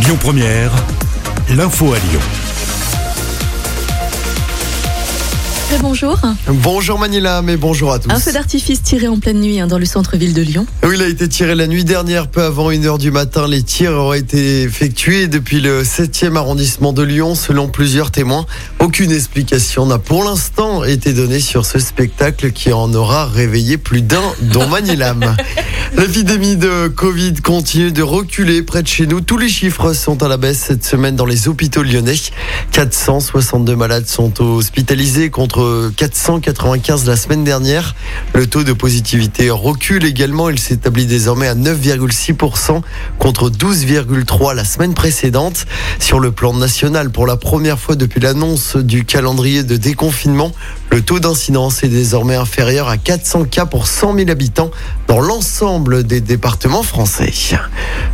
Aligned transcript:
Lyon 0.00 0.16
Première, 0.20 0.70
l'info 1.50 1.92
à 1.92 1.98
Lyon. 1.98 2.20
Très 5.68 5.78
bonjour. 5.78 6.18
Bonjour 6.46 6.98
Manila, 6.98 7.42
mais 7.42 7.56
bonjour 7.56 7.92
à 7.92 7.98
tous. 7.98 8.10
Un 8.10 8.20
feu 8.20 8.32
d'artifice 8.32 8.82
tiré 8.82 9.08
en 9.08 9.18
pleine 9.18 9.40
nuit 9.40 9.60
hein, 9.60 9.66
dans 9.66 9.78
le 9.78 9.84
centre-ville 9.84 10.34
de 10.34 10.42
Lyon. 10.42 10.66
Oui, 10.82 10.94
il 10.94 11.02
a 11.02 11.08
été 11.08 11.28
tiré 11.28 11.54
la 11.54 11.66
nuit 11.66 11.84
dernière, 11.84 12.28
peu 12.28 12.42
avant 12.42 12.70
1h 12.70 12.98
du 12.98 13.10
matin. 13.10 13.48
Les 13.48 13.62
tirs 13.62 13.92
auraient 13.92 14.20
été 14.20 14.62
effectués 14.62 15.26
depuis 15.26 15.60
le 15.60 15.82
7e 15.82 16.36
arrondissement 16.36 16.92
de 16.92 17.02
Lyon, 17.02 17.34
selon 17.34 17.68
plusieurs 17.68 18.10
témoins. 18.10 18.46
Aucune 18.78 19.10
explication 19.10 19.84
n'a 19.84 19.98
pour 19.98 20.24
l'instant 20.24 20.84
été 20.84 21.12
donnée 21.12 21.40
sur 21.40 21.66
ce 21.66 21.78
spectacle 21.78 22.52
qui 22.52 22.72
en 22.72 22.94
aura 22.94 23.26
réveillé 23.26 23.78
plus 23.78 24.02
d'un, 24.02 24.22
dont 24.42 24.68
Manilam. 24.68 25.36
L'épidémie 25.96 26.56
de 26.56 26.88
Covid 26.88 27.34
continue 27.42 27.90
de 27.92 28.02
reculer 28.02 28.62
près 28.62 28.82
de 28.82 28.86
chez 28.86 29.06
nous. 29.06 29.20
Tous 29.20 29.38
les 29.38 29.48
chiffres 29.48 29.94
sont 29.94 30.22
à 30.22 30.28
la 30.28 30.36
baisse 30.36 30.58
cette 30.58 30.84
semaine 30.84 31.16
dans 31.16 31.24
les 31.24 31.48
hôpitaux 31.48 31.82
lyonnais. 31.82 32.14
462 32.72 33.74
malades 33.74 34.06
sont 34.06 34.40
hospitalisés 34.40 35.30
contre 35.30 35.90
495 35.96 37.06
la 37.06 37.16
semaine 37.16 37.42
dernière. 37.42 37.96
Le 38.34 38.46
taux 38.46 38.64
de 38.64 38.72
positivité 38.72 39.50
recule 39.50 40.04
également. 40.04 40.50
Il 40.50 40.58
s'établit 40.58 41.06
désormais 41.06 41.48
à 41.48 41.54
9,6% 41.54 42.82
contre 43.18 43.50
12,3 43.50 44.54
la 44.54 44.64
semaine 44.64 44.94
précédente. 44.94 45.64
Sur 45.98 46.20
le 46.20 46.30
plan 46.32 46.52
national, 46.52 47.10
pour 47.10 47.26
la 47.26 47.36
première 47.36 47.78
fois 47.78 47.96
depuis 47.96 48.20
l'annonce 48.20 48.76
du 48.76 49.04
calendrier 49.04 49.62
de 49.62 49.76
déconfinement, 49.76 50.52
le 50.90 51.02
taux 51.02 51.20
d'incidence 51.20 51.84
est 51.84 51.88
désormais 51.88 52.34
inférieur 52.34 52.88
à 52.88 52.96
400 52.96 53.44
cas 53.44 53.66
pour 53.66 53.86
100 53.86 54.16
000 54.16 54.30
habitants 54.30 54.70
dans 55.06 55.20
l'ensemble 55.20 56.02
des 56.02 56.22
départements 56.22 56.82
français. 56.82 57.32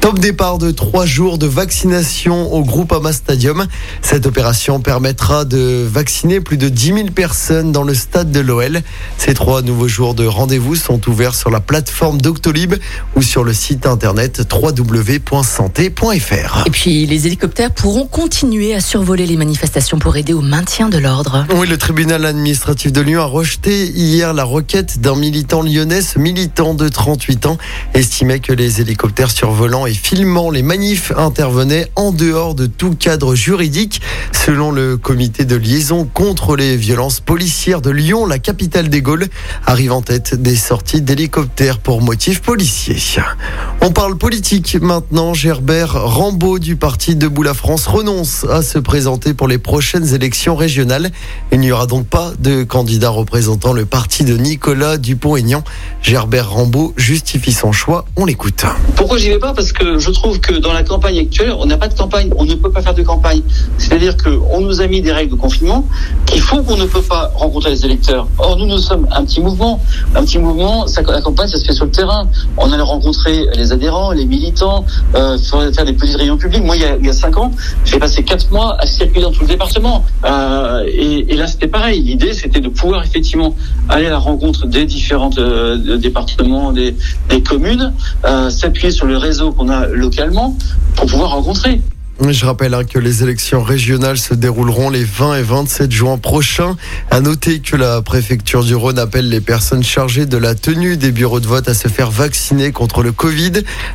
Top 0.00 0.18
départ 0.18 0.58
de 0.58 0.70
trois 0.70 1.06
jours 1.06 1.38
de 1.38 1.46
vaccination 1.46 2.52
au 2.52 2.62
Groupama 2.62 3.12
Stadium. 3.12 3.66
Cette 4.02 4.26
opération 4.26 4.80
permettra 4.80 5.44
de 5.44 5.86
vacciner 5.90 6.40
plus 6.40 6.56
de 6.56 6.68
10 6.68 6.86
000 6.86 6.98
personnes 7.14 7.72
dans 7.72 7.84
le 7.84 7.94
stade 7.94 8.30
de 8.30 8.40
l'OL. 8.40 8.82
Ces 9.16 9.34
trois 9.34 9.62
nouveaux 9.62 9.88
jours 9.88 10.14
de 10.14 10.26
rendez-vous 10.26 10.76
sont 10.76 11.00
ouverts 11.08 11.34
sur 11.34 11.50
la 11.50 11.60
plateforme 11.60 12.20
Doctolib 12.20 12.74
ou 13.16 13.22
sur 13.22 13.44
le 13.44 13.54
site 13.54 13.86
internet 13.86 14.46
www.santé.fr. 14.52 15.86
Et 16.66 16.70
puis 16.70 17.06
les 17.06 17.26
hélicoptères 17.26 17.72
pourront 17.72 18.06
continuer 18.06 18.74
à 18.74 18.80
survoler 18.80 19.26
les 19.26 19.36
manifestations 19.36 19.98
pour 19.98 20.16
aider 20.16 20.32
au 20.32 20.42
maintien 20.42 20.90
de 20.90 20.98
l'ordre. 20.98 21.46
Oui, 21.56 21.66
le 21.66 21.76
tribunal 21.76 22.24
administratif 22.24 22.58
de 22.68 23.00
Lyon 23.00 23.22
a 23.22 23.24
rejeté 23.24 23.86
hier 23.86 24.34
la 24.34 24.44
requête 24.44 25.00
d'un 25.00 25.16
militant 25.16 25.62
lyonnais. 25.62 26.02
Ce 26.02 26.18
militant 26.18 26.74
de 26.74 26.86
38 26.86 27.46
ans 27.46 27.56
estimait 27.94 28.40
que 28.40 28.52
les 28.52 28.82
hélicoptères 28.82 29.30
survolant 29.30 29.86
et 29.86 29.94
filmant 29.94 30.50
les 30.50 30.60
manifs 30.60 31.10
intervenaient 31.16 31.90
en 31.96 32.12
dehors 32.12 32.54
de 32.54 32.66
tout 32.66 32.94
cadre 32.94 33.34
juridique. 33.34 34.02
Selon 34.32 34.70
le 34.70 34.98
comité 34.98 35.46
de 35.46 35.56
liaison 35.56 36.04
contre 36.04 36.56
les 36.56 36.76
violences 36.76 37.20
policières 37.20 37.80
de 37.80 37.90
Lyon, 37.90 38.26
la 38.26 38.38
capitale 38.38 38.90
des 38.90 39.00
Gaules 39.00 39.28
arrive 39.64 39.92
en 39.92 40.02
tête 40.02 40.34
des 40.34 40.56
sorties 40.56 41.00
d'hélicoptères 41.00 41.78
pour 41.78 42.02
motifs 42.02 42.42
policiers. 42.42 43.22
On 43.80 43.92
parle 43.92 44.18
politique 44.18 44.76
maintenant. 44.80 45.32
Gerbert 45.32 45.92
Rambaud 45.94 46.58
du 46.58 46.76
parti 46.76 47.16
Debout 47.16 47.42
la 47.42 47.54
France 47.54 47.86
renonce 47.86 48.44
à 48.44 48.60
se 48.60 48.78
présenter 48.78 49.32
pour 49.32 49.48
les 49.48 49.58
prochaines 49.58 50.14
élections 50.14 50.54
régionales. 50.54 51.10
Il 51.50 51.60
n'y 51.60 51.72
aura 51.72 51.86
donc 51.86 52.06
pas 52.06 52.32
de 52.38 52.47
candidat 52.64 53.10
représentant 53.10 53.72
le 53.72 53.84
parti 53.84 54.24
de 54.24 54.36
Nicolas 54.36 54.96
Dupont-Aignan. 54.98 55.64
Gerbert 56.02 56.50
Rambaud 56.50 56.94
justifie 56.96 57.52
son 57.52 57.72
choix. 57.72 58.04
On 58.16 58.24
l'écoute. 58.24 58.64
Pourquoi 58.96 59.18
j'y 59.18 59.28
vais 59.28 59.38
pas? 59.38 59.54
Parce 59.54 59.72
que 59.72 59.98
je 59.98 60.10
trouve 60.10 60.40
que 60.40 60.54
dans 60.54 60.72
la 60.72 60.82
campagne 60.82 61.18
actuelle, 61.18 61.52
on 61.58 61.66
n'a 61.66 61.76
pas 61.76 61.88
de 61.88 61.94
campagne, 61.94 62.30
on 62.36 62.44
ne 62.44 62.54
peut 62.54 62.70
pas 62.70 62.82
faire 62.82 62.94
de 62.94 63.02
campagne. 63.02 63.42
C'est-à-dire 63.98 64.16
qu'on 64.22 64.60
nous 64.60 64.80
a 64.80 64.86
mis 64.86 65.00
des 65.00 65.10
règles 65.10 65.32
de 65.32 65.40
confinement 65.40 65.84
qui 66.24 66.38
font 66.38 66.62
qu'on 66.62 66.76
ne 66.76 66.84
peut 66.84 67.02
pas 67.02 67.32
rencontrer 67.34 67.70
les 67.70 67.84
électeurs. 67.84 68.28
Or, 68.38 68.56
nous, 68.56 68.66
nous 68.66 68.78
sommes 68.78 69.08
un 69.10 69.24
petit 69.24 69.40
mouvement. 69.40 69.80
Un 70.14 70.24
petit 70.24 70.38
mouvement, 70.38 70.86
ça, 70.86 71.02
la 71.02 71.20
campagne, 71.20 71.48
ça 71.48 71.58
se 71.58 71.64
fait 71.64 71.72
sur 71.72 71.86
le 71.86 71.90
terrain. 71.90 72.28
On 72.58 72.70
allait 72.70 72.80
rencontrer 72.80 73.46
les 73.56 73.72
adhérents, 73.72 74.12
les 74.12 74.24
militants, 74.24 74.84
euh, 75.16 75.36
faire 75.38 75.84
des 75.84 75.94
petites 75.94 76.14
réunions 76.14 76.36
publiques. 76.36 76.62
Moi, 76.62 76.76
il 76.76 76.82
y 76.82 76.84
a, 76.84 76.96
il 76.96 77.12
cinq 77.12 77.36
ans, 77.38 77.50
j'ai 77.84 77.98
passé 77.98 78.22
quatre 78.22 78.48
mois 78.52 78.76
à 78.78 78.86
circuler 78.86 79.22
dans 79.22 79.32
tout 79.32 79.40
le 79.40 79.48
département. 79.48 80.04
Euh, 80.24 80.84
et, 80.86 81.34
là, 81.34 81.48
c'était 81.48 81.66
pareil. 81.66 82.00
L'idée, 82.00 82.34
c'était 82.34 82.60
de 82.60 82.68
pouvoir 82.68 83.02
effectivement 83.02 83.56
aller 83.88 84.06
à 84.06 84.10
la 84.10 84.18
rencontre 84.18 84.68
des 84.68 84.84
différents 84.84 85.30
euh, 85.38 85.96
départements, 85.96 86.72
des, 86.72 86.94
des 87.30 87.42
communes, 87.42 87.92
euh, 88.24 88.48
s'appuyer 88.48 88.92
sur 88.92 89.06
le 89.06 89.16
réseau 89.16 89.50
qu'on 89.50 89.68
a 89.68 89.86
localement 89.88 90.56
pour 90.94 91.06
pouvoir 91.06 91.30
rencontrer. 91.30 91.80
Je 92.20 92.44
rappelle 92.44 92.74
hein, 92.74 92.82
que 92.84 92.98
les 92.98 93.22
élections 93.22 93.62
régionales 93.62 94.18
se 94.18 94.34
dérouleront 94.34 94.90
les 94.90 95.04
20 95.04 95.36
et 95.36 95.42
27 95.42 95.90
juin 95.92 96.18
prochains. 96.18 96.76
À 97.10 97.20
noter 97.20 97.60
que 97.60 97.76
la 97.76 98.02
préfecture 98.02 98.64
du 98.64 98.74
Rhône 98.74 98.98
appelle 98.98 99.28
les 99.28 99.40
personnes 99.40 99.84
chargées 99.84 100.26
de 100.26 100.36
la 100.36 100.56
tenue 100.56 100.96
des 100.96 101.12
bureaux 101.12 101.38
de 101.38 101.46
vote 101.46 101.68
à 101.68 101.74
se 101.74 101.86
faire 101.86 102.10
vacciner 102.10 102.72
contre 102.72 103.02
le 103.02 103.12
Covid. 103.12 103.52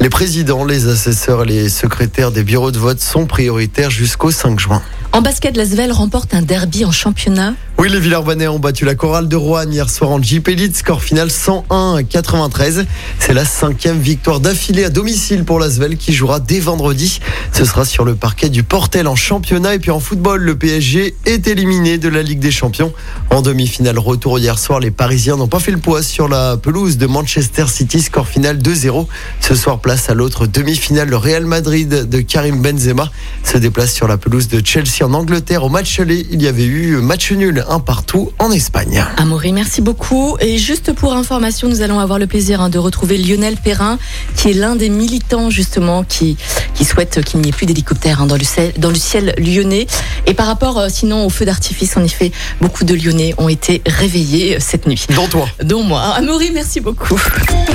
Les 0.00 0.08
présidents, 0.08 0.64
les 0.64 0.88
assesseurs 0.88 1.42
et 1.42 1.46
les 1.46 1.68
secrétaires 1.68 2.32
des 2.32 2.42
bureaux 2.42 2.70
de 2.70 2.78
vote 2.78 3.00
sont 3.00 3.26
prioritaires 3.26 3.90
jusqu'au 3.90 4.30
5 4.30 4.58
juin. 4.58 4.82
En 5.12 5.20
basket, 5.20 5.56
Lasvel 5.56 5.92
remporte 5.92 6.34
un 6.34 6.42
derby 6.42 6.84
en 6.84 6.92
championnat. 6.92 7.54
Oui, 7.78 7.90
les 7.90 8.00
Villeurbanais 8.00 8.48
ont 8.48 8.58
battu 8.58 8.86
la 8.86 8.94
chorale 8.94 9.28
de 9.28 9.36
Rouen 9.36 9.70
hier 9.70 9.90
soir 9.90 10.10
en 10.10 10.22
Jeep 10.22 10.48
Elite, 10.48 10.74
score 10.74 11.02
final 11.02 11.30
101 11.30 11.96
à 11.96 12.02
93. 12.02 12.86
C'est 13.18 13.34
la 13.34 13.44
cinquième 13.44 14.00
victoire 14.00 14.40
d'affilée 14.40 14.84
à 14.84 14.88
domicile 14.88 15.44
pour 15.44 15.60
Lasvel 15.60 15.98
qui 15.98 16.14
jouera 16.14 16.40
dès 16.40 16.58
vendredi. 16.58 17.20
Ce 17.52 17.66
sera 17.66 17.84
sur 17.84 18.06
le 18.06 18.14
parquet 18.14 18.48
du 18.48 18.62
Portel 18.62 19.06
en 19.06 19.14
championnat 19.14 19.74
et 19.74 19.78
puis 19.78 19.90
en 19.90 20.00
football, 20.00 20.40
le 20.40 20.56
PSG 20.56 21.16
est 21.26 21.46
éliminé 21.48 21.98
de 21.98 22.08
la 22.08 22.22
Ligue 22.22 22.38
des 22.38 22.50
Champions. 22.50 22.94
En 23.28 23.42
demi-finale 23.42 23.98
retour 23.98 24.38
hier 24.38 24.58
soir, 24.58 24.80
les 24.80 24.90
Parisiens 24.90 25.36
n'ont 25.36 25.46
pas 25.46 25.60
fait 25.60 25.70
le 25.70 25.78
poids 25.78 26.02
sur 26.02 26.28
la 26.28 26.56
pelouse 26.56 26.96
de 26.96 27.06
Manchester 27.06 27.66
City, 27.68 28.00
score 28.00 28.26
final 28.26 28.56
2-0. 28.56 29.06
Ce 29.40 29.54
soir, 29.54 29.80
place 29.80 30.08
à 30.08 30.14
l'autre 30.14 30.46
demi-finale, 30.46 31.10
le 31.10 31.18
Real 31.18 31.44
Madrid 31.44 32.08
de 32.08 32.20
Karim 32.22 32.62
Benzema 32.62 33.12
se 33.44 33.58
déplace 33.58 33.92
sur 33.92 34.08
la 34.08 34.16
pelouse 34.16 34.48
de 34.48 34.64
Chelsea 34.64 35.04
en 35.04 35.12
Angleterre. 35.12 35.62
Au 35.62 35.68
match 35.68 36.00
aller, 36.00 36.26
il 36.30 36.40
y 36.40 36.48
avait 36.48 36.64
eu 36.64 36.96
match 37.02 37.32
nul 37.32 37.65
un 37.68 37.80
partout 37.80 38.32
en 38.38 38.50
Espagne. 38.50 39.04
Amaury, 39.16 39.52
merci 39.52 39.80
beaucoup. 39.80 40.36
Et 40.40 40.58
juste 40.58 40.92
pour 40.92 41.14
information, 41.14 41.68
nous 41.68 41.82
allons 41.82 41.98
avoir 41.98 42.18
le 42.18 42.26
plaisir 42.26 42.60
hein, 42.60 42.68
de 42.68 42.78
retrouver 42.78 43.18
Lionel 43.18 43.56
Perrin, 43.56 43.98
qui 44.36 44.50
est 44.50 44.54
l'un 44.54 44.76
des 44.76 44.88
militants 44.88 45.50
justement 45.50 46.04
qui, 46.04 46.36
qui 46.74 46.84
souhaite 46.84 47.22
qu'il 47.24 47.40
n'y 47.40 47.48
ait 47.48 47.52
plus 47.52 47.66
d'hélicoptères 47.66 48.22
hein, 48.22 48.26
dans, 48.26 48.36
le 48.36 48.44
ciel, 48.44 48.72
dans 48.78 48.90
le 48.90 48.96
ciel 48.96 49.34
lyonnais. 49.38 49.86
Et 50.26 50.34
par 50.34 50.46
rapport 50.46 50.78
euh, 50.78 50.88
sinon 50.88 51.24
au 51.24 51.28
feu 51.28 51.44
d'artifice, 51.44 51.96
en 51.96 52.04
effet, 52.04 52.32
beaucoup 52.60 52.84
de 52.84 52.94
Lyonnais 52.94 53.34
ont 53.38 53.48
été 53.48 53.82
réveillés 53.86 54.56
euh, 54.56 54.58
cette 54.60 54.86
nuit. 54.86 55.06
Dont 55.14 55.28
toi. 55.28 55.48
Dont 55.62 55.82
moi. 55.82 56.00
Amaury, 56.16 56.50
merci 56.52 56.80
beaucoup. 56.80 57.18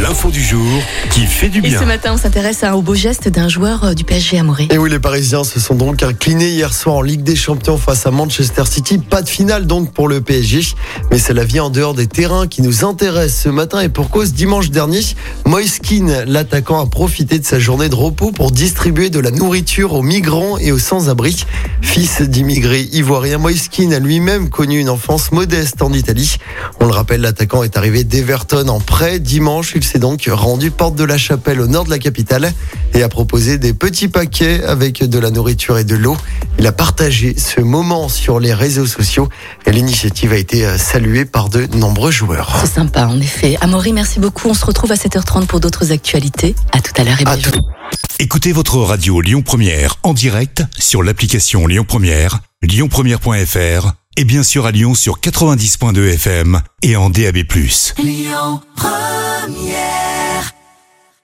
L'info 0.00 0.30
du 0.30 0.42
jour 0.42 0.66
qui 1.10 1.26
fait 1.26 1.48
du 1.48 1.60
bien. 1.60 1.76
Et 1.76 1.80
ce 1.80 1.84
matin, 1.84 2.12
on 2.14 2.16
s'intéresse 2.16 2.64
au 2.74 2.82
beau 2.82 2.94
geste 2.94 3.28
d'un 3.28 3.48
joueur 3.48 3.84
euh, 3.84 3.94
du 3.94 4.04
PSG 4.04 4.38
Amaury. 4.38 4.68
Et 4.70 4.78
oui, 4.78 4.90
les 4.90 4.98
Parisiens 4.98 5.44
se 5.44 5.60
sont 5.60 5.74
donc 5.74 6.02
inclinés 6.02 6.50
hier 6.50 6.72
soir 6.72 6.96
en 6.96 7.02
Ligue 7.02 7.22
des 7.22 7.36
Champions 7.36 7.78
face 7.78 8.06
à 8.06 8.10
Manchester 8.10 8.64
City. 8.66 8.98
Pas 8.98 9.22
de 9.22 9.28
finale 9.28 9.66
donc 9.66 9.79
pour 9.86 10.08
le 10.08 10.20
PSG, 10.20 10.74
mais 11.10 11.18
c'est 11.18 11.34
la 11.34 11.44
vie 11.44 11.60
en 11.60 11.70
dehors 11.70 11.94
des 11.94 12.06
terrains 12.06 12.46
qui 12.46 12.62
nous 12.62 12.84
intéresse 12.84 13.40
ce 13.42 13.48
matin 13.48 13.80
et 13.80 13.88
pour 13.88 14.10
cause 14.10 14.32
dimanche 14.32 14.70
dernier, 14.70 15.00
Moiskin, 15.46 16.24
l'attaquant, 16.26 16.80
a 16.80 16.86
profité 16.86 17.38
de 17.38 17.44
sa 17.44 17.58
journée 17.58 17.88
de 17.88 17.94
repos 17.94 18.32
pour 18.32 18.50
distribuer 18.50 19.10
de 19.10 19.20
la 19.20 19.30
nourriture 19.30 19.94
aux 19.94 20.02
migrants 20.02 20.58
et 20.58 20.72
aux 20.72 20.78
sans-abri. 20.78 21.44
Fils 21.80 22.22
d'immigrés 22.22 22.88
ivoiriens, 22.92 23.38
Moiskin 23.38 23.92
a 23.92 23.98
lui-même 23.98 24.48
connu 24.48 24.78
une 24.78 24.90
enfance 24.90 25.32
modeste 25.32 25.82
en 25.82 25.92
Italie. 25.92 26.36
On 26.80 26.86
le 26.86 26.92
rappelle, 26.92 27.20
l'attaquant 27.20 27.62
est 27.62 27.76
arrivé 27.76 28.04
d'Everton 28.04 28.68
en 28.68 28.80
prêt 28.80 29.18
dimanche. 29.18 29.72
Il 29.76 29.84
s'est 29.84 29.98
donc 29.98 30.28
rendu 30.30 30.70
porte 30.70 30.96
de 30.96 31.04
la 31.04 31.18
chapelle 31.18 31.60
au 31.60 31.66
nord 31.66 31.84
de 31.84 31.90
la 31.90 31.98
capitale 31.98 32.52
et 32.94 33.02
a 33.02 33.08
proposé 33.08 33.58
des 33.58 33.72
petits 33.72 34.08
paquets 34.08 34.62
avec 34.64 35.02
de 35.04 35.18
la 35.18 35.30
nourriture 35.30 35.78
et 35.78 35.84
de 35.84 35.96
l'eau. 35.96 36.16
Il 36.58 36.66
a 36.66 36.72
partagé 36.72 37.34
ce 37.38 37.60
moment 37.60 38.08
sur 38.08 38.40
les 38.40 38.52
réseaux 38.52 38.86
sociaux 38.86 39.28
l'initiative 39.72 40.32
a 40.32 40.36
été 40.36 40.64
euh, 40.64 40.78
saluée 40.78 41.24
par 41.24 41.48
de 41.48 41.66
nombreux 41.76 42.10
joueurs. 42.10 42.56
C'est 42.60 42.74
sympa, 42.74 43.06
en 43.06 43.20
effet. 43.20 43.56
Amaury, 43.60 43.92
merci 43.92 44.20
beaucoup. 44.20 44.48
On 44.48 44.54
se 44.54 44.64
retrouve 44.64 44.92
à 44.92 44.96
7h30 44.96 45.46
pour 45.46 45.60
d'autres 45.60 45.92
actualités. 45.92 46.54
À 46.72 46.80
tout 46.80 46.92
à 46.96 47.04
l'heure 47.04 47.20
et 47.20 47.26
À 47.26 47.36
tout. 47.36 47.60
Écoutez 48.18 48.52
votre 48.52 48.76
radio 48.78 49.20
Lyon 49.20 49.42
Première 49.42 49.96
en 50.02 50.12
direct 50.12 50.62
sur 50.78 51.02
l'application 51.02 51.66
Lyon 51.66 51.84
Première, 51.86 52.40
lyonpremière.fr 52.62 53.92
et 54.16 54.24
bien 54.24 54.42
sûr 54.42 54.66
à 54.66 54.70
Lyon 54.70 54.94
sur 54.94 55.20
90.2 55.20 56.14
FM 56.14 56.60
et 56.82 56.96
en 56.96 57.08
DAB+. 57.08 57.38